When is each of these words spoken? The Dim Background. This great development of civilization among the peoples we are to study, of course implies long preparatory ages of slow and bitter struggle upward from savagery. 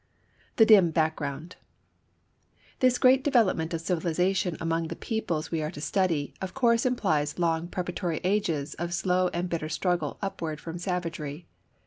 The 0.55 0.65
Dim 0.65 0.89
Background. 0.89 1.57
This 2.79 2.97
great 2.97 3.23
development 3.23 3.71
of 3.71 3.81
civilization 3.81 4.57
among 4.59 4.87
the 4.87 4.95
peoples 4.95 5.51
we 5.51 5.61
are 5.61 5.69
to 5.69 5.79
study, 5.79 6.33
of 6.41 6.55
course 6.55 6.87
implies 6.87 7.37
long 7.37 7.67
preparatory 7.67 8.19
ages 8.23 8.73
of 8.79 8.95
slow 8.95 9.27
and 9.27 9.47
bitter 9.47 9.69
struggle 9.69 10.17
upward 10.19 10.59
from 10.59 10.79
savagery. 10.79 11.45